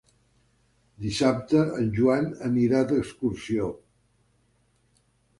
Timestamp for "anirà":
2.47-2.81